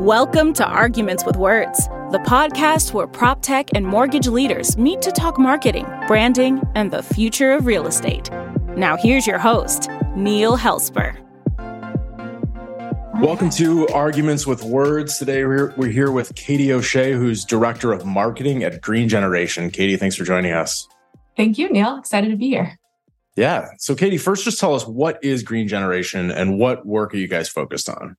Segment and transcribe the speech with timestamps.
[0.00, 5.12] Welcome to Arguments with Words, the podcast where prop tech and mortgage leaders meet to
[5.12, 8.30] talk marketing, branding, and the future of real estate.
[8.78, 11.18] Now, here's your host, Neil Helsper.
[13.20, 15.18] Welcome to Arguments with Words.
[15.18, 19.70] Today we're, we're here with Katie O'Shea, who's Director of Marketing at Green Generation.
[19.70, 20.88] Katie, thanks for joining us.
[21.36, 21.98] Thank you, Neil.
[21.98, 22.78] Excited to be here.
[23.36, 23.66] Yeah.
[23.76, 27.28] So, Katie, first, just tell us what is Green Generation and what work are you
[27.28, 28.16] guys focused on?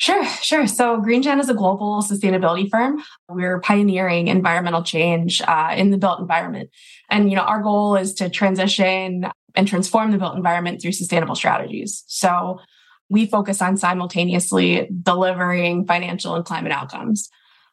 [0.00, 0.66] Sure, sure.
[0.66, 3.02] So GreenGen is a global sustainability firm.
[3.28, 6.70] We're pioneering environmental change uh, in the built environment.
[7.10, 11.34] And, you know, our goal is to transition and transform the built environment through sustainable
[11.34, 12.02] strategies.
[12.06, 12.60] So
[13.10, 17.28] we focus on simultaneously delivering financial and climate outcomes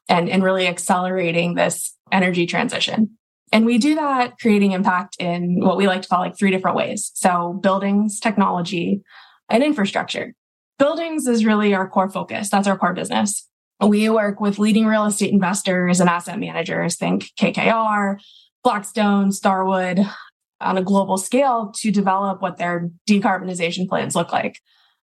[0.10, 3.12] and, and really accelerating this energy transition.
[3.54, 6.76] And we do that creating impact in what we like to call like three different
[6.76, 7.10] ways.
[7.14, 9.02] So buildings, technology,
[9.50, 10.34] and infrastructure.
[10.80, 12.50] Buildings is really our core focus.
[12.50, 13.48] That's our core business.
[13.82, 18.20] We work with leading real estate investors and asset managers, think KKR,
[18.64, 20.06] Blackstone, Starwood,
[20.60, 24.60] on a global scale to develop what their decarbonization plans look like.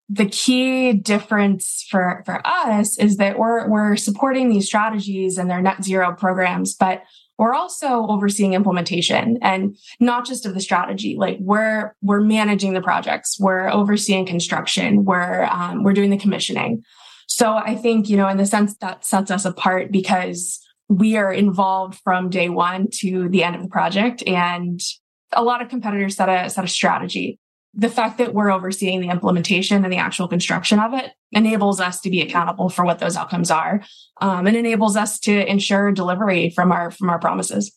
[0.08, 5.60] The key difference for, for us is that we're, we're supporting these strategies and their
[5.60, 7.02] net zero programs, but
[7.38, 12.80] we're also overseeing implementation and not just of the strategy like we're we're managing the
[12.80, 16.82] projects we're overseeing construction we're um, we're doing the commissioning.
[17.28, 21.32] So i think you know in the sense that sets us apart because we are
[21.32, 24.80] involved from day one to the end of the project and
[25.32, 27.38] a lot of competitors set a set a strategy
[27.76, 32.00] the fact that we're overseeing the implementation and the actual construction of it enables us
[32.00, 33.82] to be accountable for what those outcomes are
[34.22, 37.76] um, and enables us to ensure delivery from our from our promises.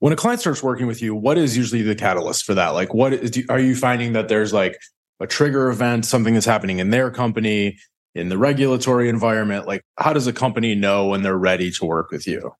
[0.00, 2.70] When a client starts working with you what is usually the catalyst for that?
[2.70, 4.76] Like what is, are you finding that there's like
[5.20, 7.78] a trigger event something that's happening in their company
[8.16, 9.68] in the regulatory environment?
[9.68, 12.52] Like how does a company know when they're ready to work with you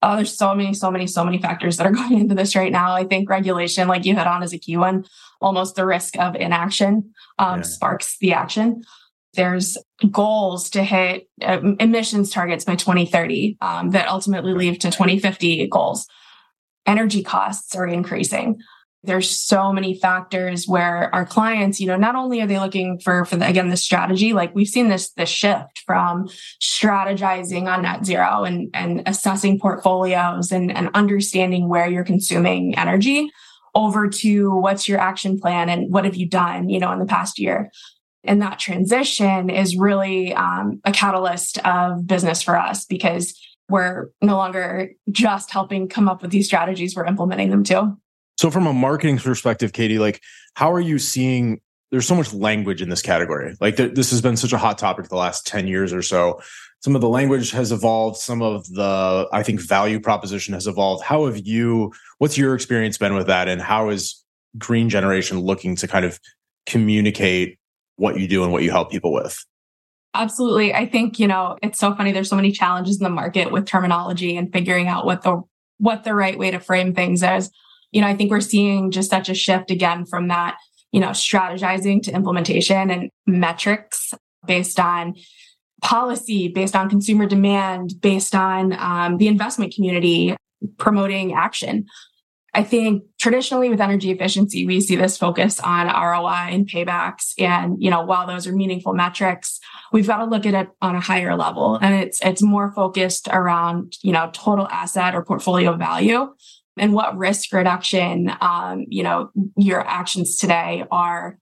[0.00, 2.72] Oh, there's so many, so many, so many factors that are going into this right
[2.72, 2.94] now.
[2.94, 5.04] I think regulation, like you hit on, is a key one.
[5.40, 7.62] Almost the risk of inaction um, yeah.
[7.62, 8.82] sparks the action.
[9.34, 9.76] There's
[10.10, 16.06] goals to hit uh, emissions targets by 2030 um, that ultimately lead to 2050 goals.
[16.86, 18.58] Energy costs are increasing
[19.08, 23.24] there's so many factors where our clients you know not only are they looking for
[23.24, 26.28] for the, again the strategy like we've seen this this shift from
[26.60, 33.30] strategizing on net zero and and assessing portfolios and and understanding where you're consuming energy
[33.74, 37.06] over to what's your action plan and what have you done you know in the
[37.06, 37.70] past year.
[38.24, 44.36] And that transition is really um, a catalyst of business for us because we're no
[44.36, 47.96] longer just helping come up with these strategies we're implementing them too
[48.38, 50.22] so from a marketing perspective, Katie, like
[50.54, 51.60] how are you seeing
[51.90, 53.56] there's so much language in this category.
[53.60, 56.40] Like th- this has been such a hot topic the last 10 years or so.
[56.80, 61.02] Some of the language has evolved, some of the I think value proposition has evolved.
[61.02, 64.22] How have you what's your experience been with that and how is
[64.58, 66.20] Green Generation looking to kind of
[66.66, 67.58] communicate
[67.96, 69.44] what you do and what you help people with?
[70.14, 70.74] Absolutely.
[70.74, 73.66] I think, you know, it's so funny there's so many challenges in the market with
[73.66, 75.42] terminology and figuring out what the
[75.78, 77.50] what the right way to frame things is
[77.92, 80.56] you know, I think we're seeing just such a shift again from that,
[80.92, 84.12] you know, strategizing to implementation and metrics
[84.46, 85.14] based on
[85.82, 90.36] policy, based on consumer demand, based on um, the investment community
[90.76, 91.86] promoting action.
[92.54, 97.34] I think traditionally with energy efficiency, we see this focus on ROI and paybacks.
[97.38, 99.60] And, you know, while those are meaningful metrics,
[99.92, 101.76] we've got to look at it on a higher level.
[101.76, 106.34] And it's, it's more focused around, you know, total asset or portfolio value
[106.80, 111.38] and what risk reduction, um, you know, your actions today are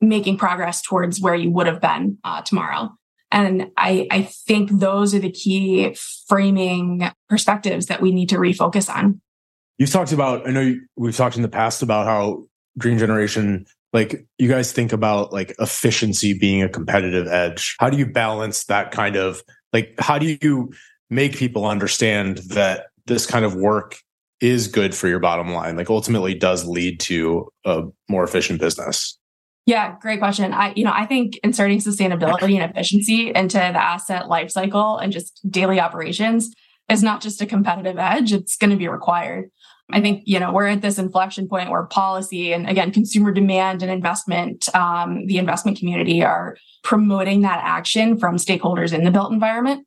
[0.00, 2.90] making progress towards where you would have been uh, tomorrow.
[3.30, 5.96] And I, I think those are the key
[6.28, 9.20] framing perspectives that we need to refocus on.
[9.78, 12.44] You've talked about, I know we've talked in the past about how
[12.78, 17.74] Green Generation, like you guys think about like efficiency being a competitive edge.
[17.80, 19.42] How do you balance that kind of
[19.72, 20.72] like, how do you
[21.10, 23.98] make people understand that this kind of work
[24.44, 29.18] is good for your bottom line like ultimately does lead to a more efficient business.
[29.66, 30.52] Yeah great question.
[30.52, 35.40] I you know i think inserting sustainability and efficiency into the asset lifecycle and just
[35.50, 36.52] daily operations
[36.90, 39.50] is not just a competitive edge it's going to be required.
[39.90, 43.82] I think you know we're at this inflection point where policy and again consumer demand
[43.82, 49.32] and investment um, the investment community are promoting that action from stakeholders in the built
[49.32, 49.86] environment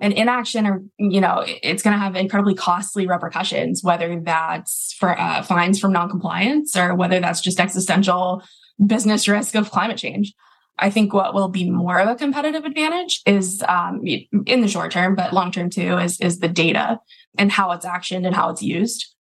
[0.00, 5.18] and inaction or you know it's going to have incredibly costly repercussions whether that's for
[5.18, 8.42] uh, fines from noncompliance or whether that's just existential
[8.84, 10.34] business risk of climate change
[10.78, 14.02] I think what will be more of a competitive advantage is um,
[14.46, 17.00] in the short term, but long term too, is, is the data
[17.36, 19.14] and how it's actioned and how it's used.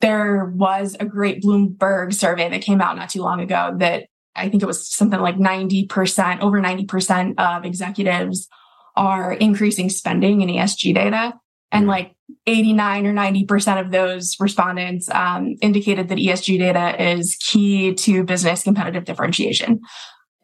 [0.00, 4.48] There was a great Bloomberg survey that came out not too long ago that I
[4.48, 8.48] think it was something like 90%, over 90% of executives
[8.96, 11.34] are increasing spending in ESG data.
[11.70, 12.14] And like
[12.46, 18.62] 89 or 90% of those respondents um, indicated that ESG data is key to business
[18.62, 19.80] competitive differentiation.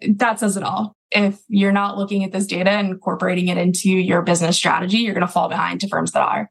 [0.08, 0.94] That says it all.
[1.10, 5.14] If you're not looking at this data and incorporating it into your business strategy, you're
[5.14, 6.50] going to fall behind to firms that are.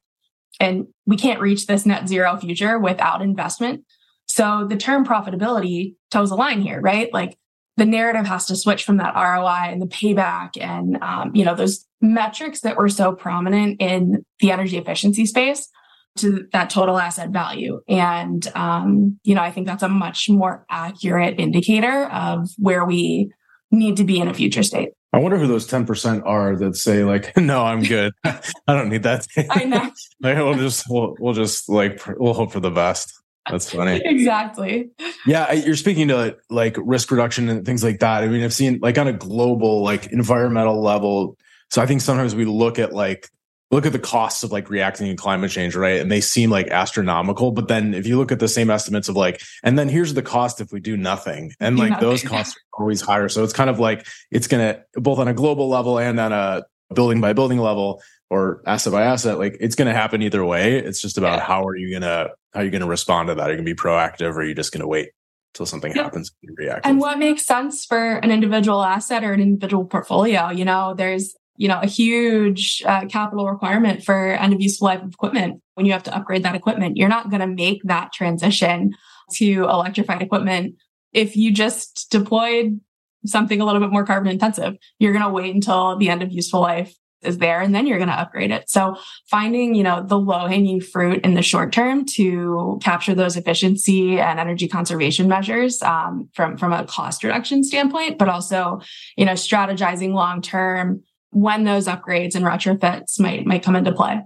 [0.59, 3.83] And we can't reach this net zero future without investment.
[4.27, 7.11] So the term profitability toes a line here, right?
[7.13, 7.37] Like
[7.77, 11.55] the narrative has to switch from that ROI and the payback and, um, you know,
[11.55, 15.69] those metrics that were so prominent in the energy efficiency space
[16.17, 17.79] to that total asset value.
[17.87, 23.31] And, um, you know, I think that's a much more accurate indicator of where we
[23.71, 24.89] need to be in a future state.
[25.13, 28.11] I wonder who those 10% are that say like, no, I'm good.
[28.23, 29.27] I don't need that.
[29.49, 29.91] I know.
[30.21, 33.13] like, we'll just, we'll, we'll just like, we'll hope for the best.
[33.49, 34.01] That's funny.
[34.05, 34.89] exactly.
[35.25, 38.23] Yeah, you're speaking to like risk reduction and things like that.
[38.23, 41.37] I mean, I've seen like on a global, like environmental level.
[41.69, 43.29] So I think sometimes we look at like
[43.69, 45.99] look at the costs of like reacting to climate change, right?
[45.99, 47.51] And they seem like astronomical.
[47.51, 50.21] But then if you look at the same estimates of like, and then here's the
[50.21, 52.07] cost if we do nothing, and like nothing.
[52.07, 53.29] those costs are always higher.
[53.29, 56.63] So it's kind of like it's gonna both on a global level and on a
[56.93, 60.77] building by building level or asset by asset, like it's going to happen either way.
[60.77, 61.45] It's just about yeah.
[61.45, 63.47] how are you going to how are you going to respond to that?
[63.47, 65.11] Are you going to be proactive, or are you just going to wait
[65.53, 66.05] until something yep.
[66.05, 66.85] happens and react?
[66.85, 70.49] And what makes sense for an individual asset or an individual portfolio?
[70.49, 75.01] You know, there's you know a huge uh, capital requirement for end of useful life
[75.01, 75.61] of equipment.
[75.75, 78.93] When you have to upgrade that equipment, you're not going to make that transition
[79.33, 80.75] to electrified equipment
[81.13, 82.79] if you just deployed
[83.25, 84.75] something a little bit more carbon intensive.
[84.99, 87.97] You're going to wait until the end of useful life is there and then you're
[87.97, 88.69] going to upgrade it.
[88.69, 88.97] So
[89.29, 94.19] finding, you know, the low hanging fruit in the short term to capture those efficiency
[94.19, 98.81] and energy conservation measures um, from, from a cost reduction standpoint, but also,
[99.15, 104.21] you know, strategizing long term when those upgrades and retrofits might, might come into play.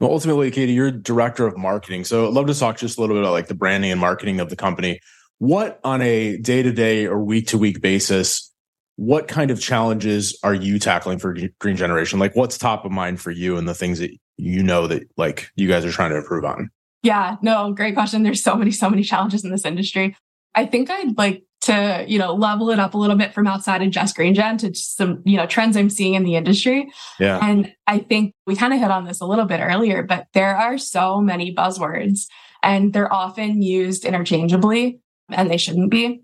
[0.00, 2.04] Well, ultimately, Katie, you're director of marketing.
[2.04, 4.38] So I'd love to talk just a little bit about like the branding and marketing
[4.38, 5.00] of the company.
[5.38, 8.52] What on a day to day or week to week basis
[8.98, 12.18] what kind of challenges are you tackling for green generation?
[12.18, 15.52] Like what's top of mind for you and the things that you know that like
[15.54, 16.68] you guys are trying to improve on?
[17.04, 18.24] Yeah no great question.
[18.24, 20.16] There's so many so many challenges in this industry.
[20.56, 23.82] I think i'd like to you know level it up a little bit from outside
[23.82, 26.90] of just green gen to some you know trends i'm seeing in the industry.
[27.20, 27.38] Yeah.
[27.40, 30.56] And i think we kind of hit on this a little bit earlier but there
[30.56, 32.26] are so many buzzwords
[32.64, 34.98] and they're often used interchangeably
[35.30, 36.22] and they shouldn't be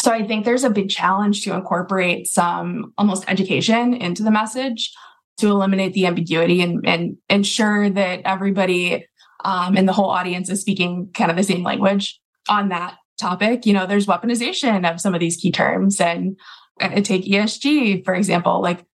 [0.00, 4.92] so I think there's a big challenge to incorporate some almost education into the message
[5.38, 9.06] to eliminate the ambiguity and, and ensure that everybody
[9.44, 13.66] um, and the whole audience is speaking kind of the same language on that topic.
[13.66, 16.38] You know, there's weaponization of some of these key terms and
[16.80, 18.84] uh, take ESG, for example, like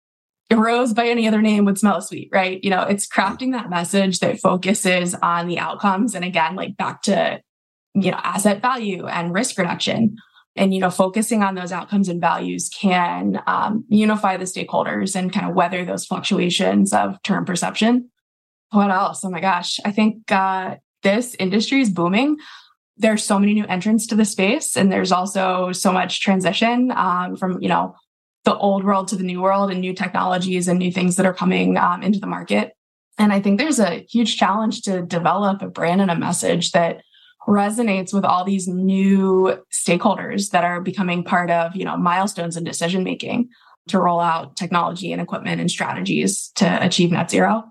[0.50, 2.62] a rose by any other name would smell sweet, right?
[2.62, 6.14] You know, it's crafting that message that focuses on the outcomes.
[6.14, 7.40] And again, like back to,
[7.94, 10.16] you know, asset value and risk reduction
[10.58, 15.32] and you know focusing on those outcomes and values can um, unify the stakeholders and
[15.32, 18.10] kind of weather those fluctuations of term perception.
[18.70, 19.24] What else?
[19.24, 19.80] Oh my gosh.
[19.84, 22.36] I think uh, this industry is booming.
[22.96, 27.36] There's so many new entrants to the space and there's also so much transition um,
[27.36, 27.94] from you know
[28.44, 31.34] the old world to the new world and new technologies and new things that are
[31.34, 32.72] coming um, into the market.
[33.20, 37.02] And i think there's a huge challenge to develop a brand and a message that
[37.48, 42.62] resonates with all these new stakeholders that are becoming part of, you know, milestones in
[42.62, 43.48] decision making
[43.88, 47.64] to roll out technology and equipment and strategies to achieve net zero.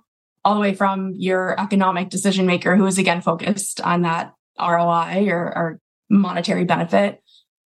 [0.43, 5.27] All the way from your economic decision maker who is again focused on that ROI
[5.29, 5.79] or, or
[6.09, 7.21] monetary benefit,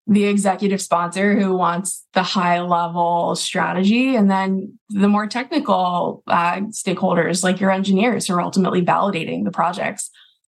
[0.05, 6.55] the executive sponsor who wants the high level strategy, and then the more technical uh,
[6.71, 10.09] stakeholders like your engineers who are ultimately validating the projects.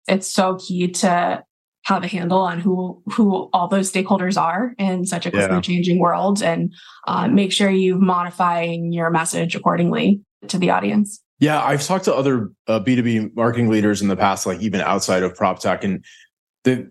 [0.08, 1.44] It's so key to
[1.90, 5.62] have a handle on who who all those stakeholders are in such a quickly yeah.
[5.62, 6.72] changing world and
[7.08, 12.14] uh, make sure you modifying your message accordingly to the audience yeah i've talked to
[12.14, 16.06] other uh, b2b marketing leaders in the past like even outside of prop tech and
[16.64, 16.90] the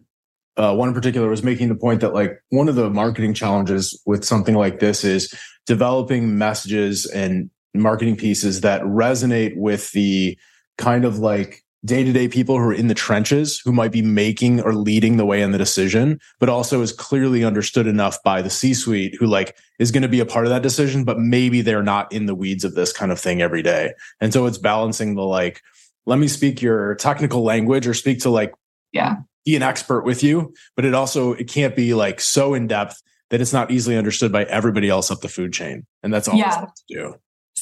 [0.57, 4.03] uh, one in particular was making the point that like one of the marketing challenges
[4.05, 5.33] with something like this is
[5.67, 10.37] developing messages and marketing pieces that resonate with the
[10.77, 14.03] kind of like day to day people who are in the trenches who might be
[14.03, 18.43] making or leading the way in the decision, but also is clearly understood enough by
[18.43, 21.19] the C suite who like is going to be a part of that decision, but
[21.19, 23.93] maybe they're not in the weeds of this kind of thing every day.
[24.21, 25.63] And so it's balancing the like,
[26.05, 28.55] let me speak your technical language or speak to like,
[28.93, 32.67] yeah, be an expert with you, but it also, it can't be like so in
[32.67, 35.87] depth that it's not easily understood by everybody else up the food chain.
[36.03, 36.67] And that's all yeah.
[36.67, 37.15] to do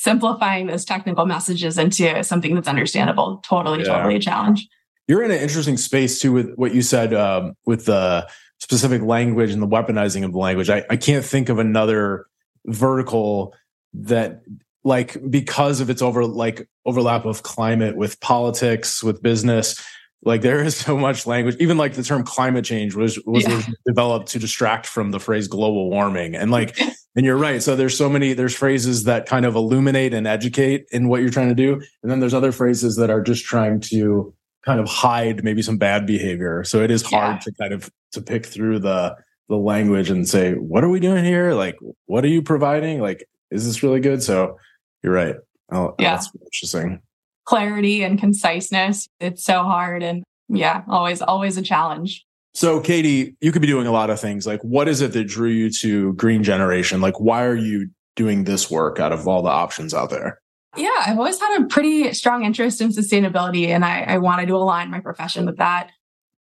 [0.06, 3.38] simplifying those technical messages into something that's understandable.
[3.38, 3.86] Totally, yeah.
[3.86, 4.68] totally a challenge.
[5.08, 8.28] You're in an interesting space too with what you said um, with the
[8.60, 10.70] specific language and the weaponizing of the language.
[10.70, 12.26] I, I can't think of another
[12.66, 13.52] vertical
[13.94, 14.42] that
[14.84, 19.84] like because of its over like overlap of climate with politics with business
[20.22, 23.62] like there is so much language even like the term climate change was was yeah.
[23.86, 26.78] developed to distract from the phrase global warming and like
[27.16, 27.62] and you're right.
[27.62, 31.30] So there's so many there's phrases that kind of illuminate and educate in what you're
[31.30, 31.74] trying to do.
[32.02, 34.32] And then there's other phrases that are just trying to
[34.64, 36.62] kind of hide maybe some bad behavior.
[36.64, 37.38] So it is hard yeah.
[37.38, 39.16] to kind of to pick through the
[39.48, 41.54] the language and say what are we doing here?
[41.54, 43.00] Like what are you providing?
[43.00, 44.22] Like is this really good?
[44.22, 44.58] So
[45.02, 45.36] you're right.
[45.72, 46.12] Oh yeah.
[46.12, 47.00] that's interesting
[47.46, 49.08] clarity and conciseness.
[49.20, 50.02] It's so hard.
[50.02, 52.25] And yeah, always, always a challenge.
[52.56, 54.46] So, Katie, you could be doing a lot of things.
[54.46, 57.02] Like, what is it that drew you to Green Generation?
[57.02, 60.40] Like, why are you doing this work out of all the options out there?
[60.74, 64.56] Yeah, I've always had a pretty strong interest in sustainability and I, I wanted to
[64.56, 65.90] align my profession with that.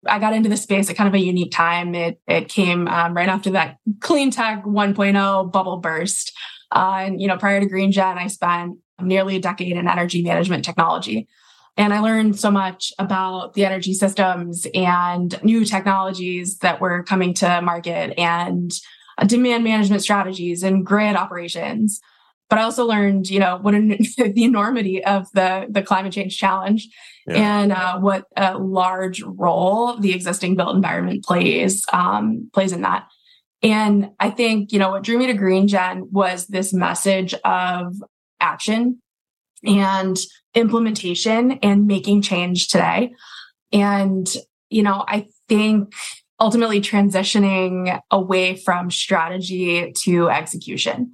[0.07, 1.93] I got into the space at kind of a unique time.
[1.93, 6.31] It it came um, right after that clean tech 1.0 bubble burst.
[6.71, 10.23] Uh, and you know, prior to Green Gen, I spent nearly a decade in energy
[10.23, 11.27] management technology.
[11.79, 17.33] And I learned so much about the energy systems and new technologies that were coming
[17.35, 18.69] to market and
[19.25, 22.01] demand management strategies and grid operations.
[22.49, 26.37] But I also learned, you know, what an, the enormity of the, the climate change
[26.37, 26.89] challenge
[27.25, 27.35] yeah.
[27.35, 33.07] and uh, what a large role the existing built environment plays um, plays in that.
[33.63, 37.95] And I think, you know, what drew me to Green Gen was this message of
[38.41, 39.01] action
[39.63, 40.17] and
[40.55, 43.13] implementation and making change today.
[43.71, 44.27] And,
[44.69, 45.93] you know, I think
[46.39, 51.13] ultimately transitioning away from strategy to execution.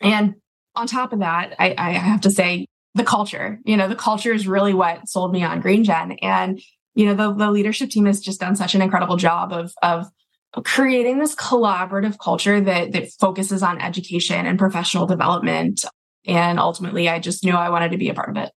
[0.00, 0.34] And
[0.74, 4.32] on top of that, I, I have to say the culture, you know, the culture
[4.32, 6.12] is really what sold me on Green Gen.
[6.22, 6.60] And,
[6.94, 10.06] you know, the, the leadership team has just done such an incredible job of, of
[10.64, 15.84] creating this collaborative culture that, that focuses on education and professional development
[16.26, 18.50] and ultimately, I just knew I wanted to be a part of it.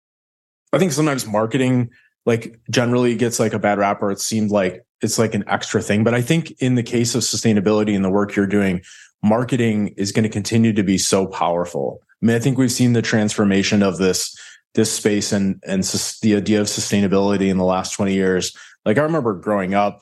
[0.73, 1.91] I think sometimes marketing
[2.27, 5.83] like generally gets like a bad rap or it seemed like it's like an extra
[5.83, 6.05] thing.
[6.05, 8.81] But I think in the case of sustainability and the work you're doing,
[9.23, 12.01] marketing is going to continue to be so powerful.
[12.23, 14.37] I mean, I think we've seen the transformation of this
[14.75, 18.57] this space and and the idea of sustainability in the last 20 years.
[18.85, 20.01] Like I remember growing up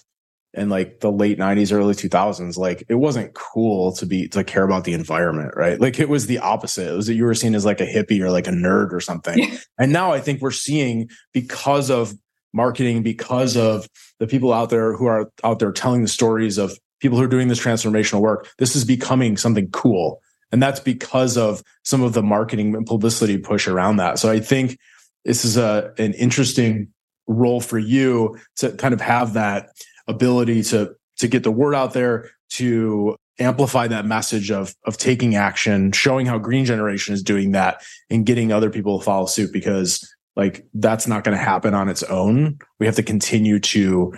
[0.55, 4.65] in like the late 90s early 2000s like it wasn't cool to be to care
[4.65, 5.81] about the environment right?
[5.81, 6.93] Like it was the opposite.
[6.93, 9.01] It was that you were seen as like a hippie or like a nerd or
[9.01, 9.57] something.
[9.79, 12.15] And now i think we're seeing because of
[12.53, 16.79] marketing because of the people out there who are out there telling the stories of
[17.01, 20.21] people who are doing this transformational work this is becoming something cool.
[20.53, 24.19] And that's because of some of the marketing and publicity push around that.
[24.19, 24.79] So i think
[25.25, 26.89] this is a an interesting
[27.27, 29.71] role for you to kind of have that
[30.09, 35.35] ability to to get the word out there to amplify that message of of taking
[35.35, 39.53] action showing how green generation is doing that and getting other people to follow suit
[39.53, 40.07] because
[40.37, 44.13] like that's not going to happen on its own we have to continue to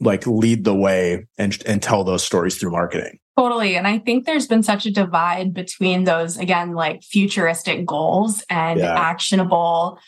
[0.00, 4.24] like lead the way and and tell those stories through marketing totally and i think
[4.24, 8.98] there's been such a divide between those again like futuristic goals and yeah.
[8.98, 9.98] actionable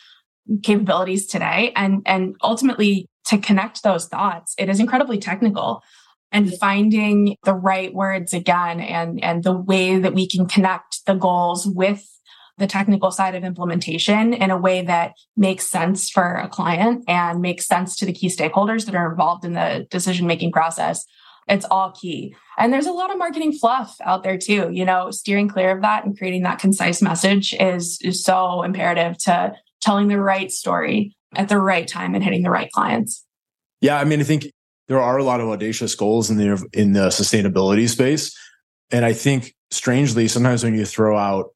[0.63, 4.53] capabilities today and and ultimately to connect those thoughts.
[4.57, 5.83] It is incredibly technical
[6.31, 11.13] and finding the right words again and, and the way that we can connect the
[11.13, 12.05] goals with
[12.57, 17.39] the technical side of implementation in a way that makes sense for a client and
[17.39, 21.05] makes sense to the key stakeholders that are involved in the decision making process.
[21.47, 22.35] It's all key.
[22.57, 24.69] And there's a lot of marketing fluff out there too.
[24.71, 29.17] You know, steering clear of that and creating that concise message is, is so imperative
[29.19, 33.25] to telling the right story at the right time and hitting the right clients.
[33.81, 34.47] Yeah, I mean, I think
[34.87, 38.35] there are a lot of audacious goals in the in the sustainability space,
[38.91, 41.49] and I think strangely sometimes when you throw out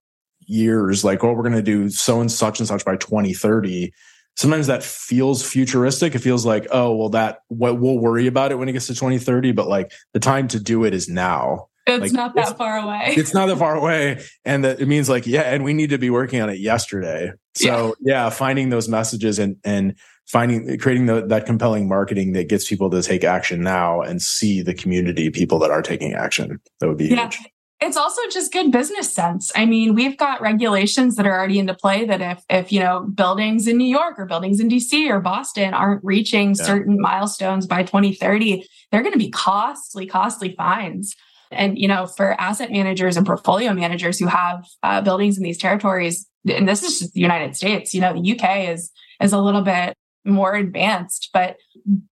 [0.45, 3.93] years like, oh, we're going to do so and such and such by 2030,
[4.35, 6.13] sometimes that feels futuristic.
[6.13, 8.93] It feels like, oh, well, that what we'll worry about it when it gets to
[8.93, 11.67] 2030, but like the time to do it is now.
[11.95, 13.13] It's like, not that far away.
[13.17, 14.23] It's not that far away.
[14.45, 17.33] And that it means like, yeah, and we need to be working on it yesterday.
[17.55, 19.95] So yeah, yeah finding those messages and and
[20.27, 24.61] finding creating the, that compelling marketing that gets people to take action now and see
[24.61, 26.59] the community people that are taking action.
[26.79, 27.29] That would be yeah.
[27.29, 27.39] huge.
[27.81, 29.51] It's also just good business sense.
[29.55, 33.01] I mean, we've got regulations that are already into play that if if you know
[33.01, 36.63] buildings in New York or buildings in DC or Boston aren't reaching yeah.
[36.63, 41.15] certain milestones by 2030, they're going to be costly, costly fines.
[41.51, 45.57] And you know, for asset managers and portfolio managers who have uh, buildings in these
[45.57, 47.93] territories, and this is just the United States.
[47.93, 48.91] You know, the UK is
[49.21, 51.57] is a little bit more advanced, but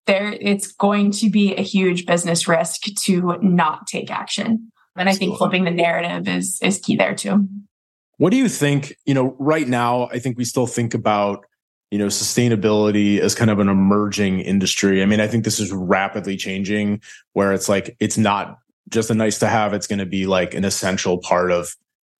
[0.06, 4.70] there it's going to be a huge business risk to not take action.
[4.96, 7.48] And I think flipping the narrative is is key there too.
[8.18, 8.94] What do you think?
[9.06, 11.44] You know, right now, I think we still think about
[11.90, 15.02] you know sustainability as kind of an emerging industry.
[15.02, 17.00] I mean, I think this is rapidly changing,
[17.32, 18.58] where it's like it's not
[18.90, 21.74] just a nice to have; it's going to be like an essential part of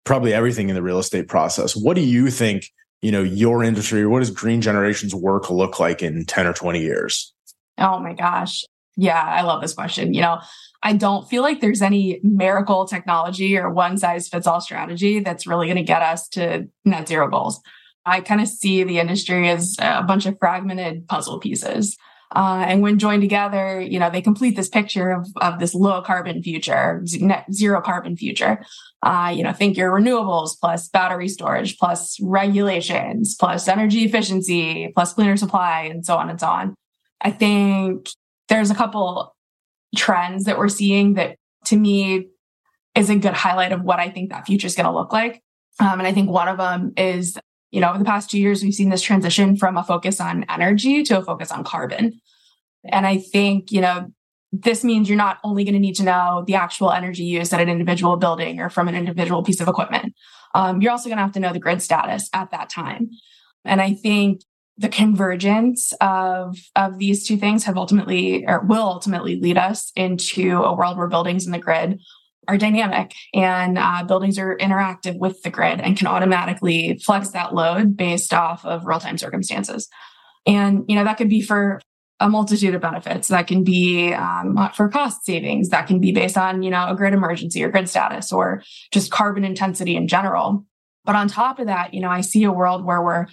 [0.05, 1.77] probably everything in the real estate process.
[1.77, 2.71] What do you think?
[3.03, 4.07] You know, your industry.
[4.07, 7.33] What does Green Generation's work look like in ten or twenty years?
[7.79, 8.65] Oh my gosh,
[8.97, 10.13] yeah, I love this question.
[10.13, 10.41] You know,
[10.83, 15.47] I don't feel like there's any miracle technology or one size fits all strategy that's
[15.47, 17.61] really going to get us to net zero goals.
[18.07, 21.97] I kind of see the industry as a bunch of fragmented puzzle pieces.
[22.35, 26.01] Uh, and when joined together, you know, they complete this picture of, of this low
[26.01, 28.65] carbon future, net zero carbon future.
[29.03, 35.13] Uh, you know, think your renewables plus battery storage plus regulations plus energy efficiency plus
[35.13, 36.75] cleaner supply and so on and so on.
[37.21, 38.09] I think
[38.49, 39.35] there's a couple
[39.97, 42.29] trends that we're seeing that to me
[42.95, 45.43] is a good highlight of what I think that future is going to look like.
[45.79, 47.39] Um, and I think one of them is,
[47.71, 50.45] you know, over the past two years, we've seen this transition from a focus on
[50.49, 52.21] energy to a focus on carbon.
[52.85, 54.11] And I think, you know,
[54.53, 57.61] this means you're not only going to need to know the actual energy use at
[57.61, 60.15] an individual building or from an individual piece of equipment.
[60.55, 63.11] Um, you're also going to have to know the grid status at that time.
[63.65, 64.43] And I think
[64.77, 70.63] the convergence of of these two things have ultimately or will ultimately lead us into
[70.63, 72.01] a world where buildings in the grid
[72.51, 77.55] are dynamic and uh, buildings are interactive with the grid and can automatically flex that
[77.55, 79.89] load based off of real time circumstances.
[80.47, 81.81] And you know that could be for
[82.19, 83.29] a multitude of benefits.
[83.29, 85.69] That can be um, for cost savings.
[85.69, 89.13] That can be based on you know a grid emergency or grid status or just
[89.13, 90.67] carbon intensity in general.
[91.05, 93.27] But on top of that, you know, I see a world where we're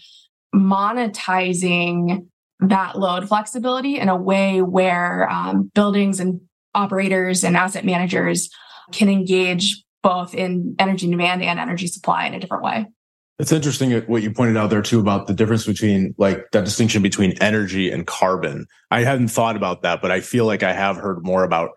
[0.55, 2.27] monetizing
[2.59, 6.41] that load flexibility in a way where um, buildings and
[6.73, 8.49] operators and asset managers
[8.91, 12.85] can engage both in energy demand and energy supply in a different way.
[13.39, 16.65] It's interesting uh, what you pointed out there too about the difference between like that
[16.65, 18.65] distinction between energy and carbon.
[18.89, 21.71] I hadn't thought about that, but I feel like I have heard more about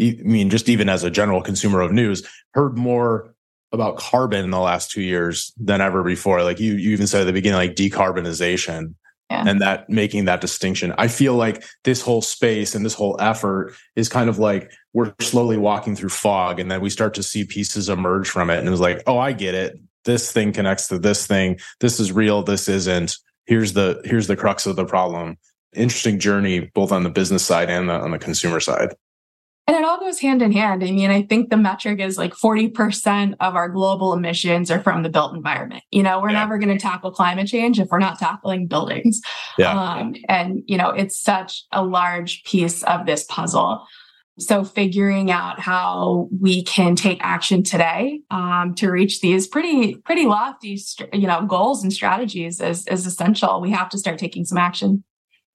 [0.00, 3.34] I mean, just even as a general consumer of news, heard more
[3.72, 6.42] about carbon in the last two years than ever before.
[6.42, 8.94] Like you, you even said at the beginning, like decarbonization
[9.32, 9.44] yeah.
[9.46, 10.94] and that making that distinction.
[10.98, 15.14] I feel like this whole space and this whole effort is kind of like we're
[15.20, 18.58] slowly walking through fog and then we start to see pieces emerge from it.
[18.58, 19.78] And it was like, oh, I get it.
[20.04, 21.58] This thing connects to this thing.
[21.80, 22.42] This is real.
[22.42, 23.16] This isn't.
[23.46, 25.36] Here's the here's the crux of the problem.
[25.74, 28.94] Interesting journey, both on the business side and the, on the consumer side.
[29.68, 30.82] And it all goes hand in hand.
[30.82, 35.04] I mean, I think the metric is like 40% of our global emissions are from
[35.04, 35.84] the built environment.
[35.92, 36.40] You know, we're yeah.
[36.40, 39.20] never going to tackle climate change if we're not tackling buildings.
[39.56, 39.70] Yeah.
[39.70, 43.86] Um, and, you know, it's such a large piece of this puzzle.
[44.38, 50.26] So figuring out how we can take action today um, to reach these pretty, pretty
[50.26, 50.80] lofty,
[51.12, 53.60] you know, goals and strategies is, is essential.
[53.60, 55.04] We have to start taking some action.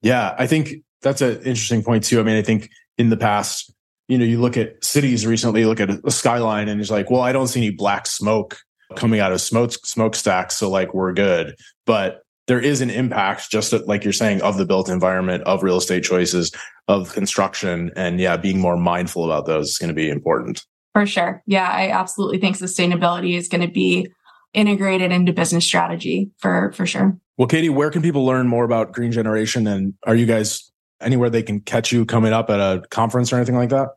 [0.02, 2.20] Yeah, I think that's an interesting point too.
[2.22, 3.74] I mean, I think in the past,
[4.08, 7.22] you know, you look at cities recently, look at a skyline and it's like, well,
[7.22, 8.58] I don't see any black smoke
[8.96, 10.56] coming out of smoke smokestacks.
[10.58, 11.56] So like we're good.
[11.86, 15.78] But there is an impact, just like you're saying, of the built environment, of real
[15.78, 16.52] estate choices,
[16.88, 17.92] of construction.
[17.98, 20.66] And yeah, being more mindful about those is going to be important.
[20.94, 21.44] For sure.
[21.46, 24.08] Yeah, I absolutely think sustainability is going to be
[24.54, 27.18] integrated into business strategy for for sure.
[27.38, 29.68] Well, Katie, where can people learn more about Green Generation?
[29.68, 33.38] And are you guys anywhere they can catch you coming up at a conference or
[33.38, 33.90] anything like that?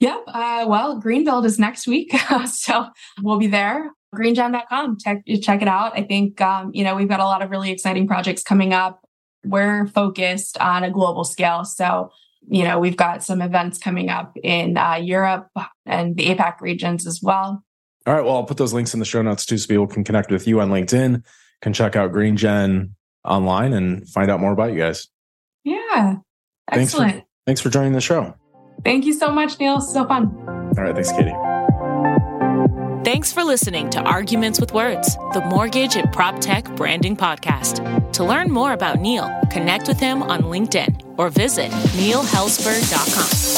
[0.00, 0.24] Yep.
[0.26, 2.12] Uh, well, Greenbuild is next week.
[2.46, 2.86] so
[3.22, 3.90] we'll be there.
[4.14, 4.98] Greengen.com.
[4.98, 5.96] Check, check it out.
[5.96, 9.00] I think, um, you know, we've got a lot of really exciting projects coming up.
[9.44, 11.64] We're focused on a global scale.
[11.64, 12.10] So,
[12.48, 15.48] you know, we've got some events coming up in uh, Europe
[15.84, 17.64] and the APAC regions as well.
[18.06, 18.24] All right.
[18.24, 20.46] Well, I'll put those links in the show notes too so people can connect with
[20.46, 21.24] you on LinkedIn,
[21.62, 22.90] can check out GreenGen
[23.24, 25.08] online and find out more about you guys.
[25.64, 26.16] Yeah.
[26.70, 27.12] Excellent.
[27.12, 28.34] Thanks for, thanks for joining the show.
[28.84, 29.80] Thank you so much, Neil.
[29.80, 30.34] So fun.
[30.46, 30.94] All right.
[30.94, 31.34] Thanks, Katie.
[33.04, 38.12] Thanks for listening to Arguments with Words, the mortgage and prop tech branding podcast.
[38.14, 43.55] To learn more about Neil, connect with him on LinkedIn or visit neilhelsper.com.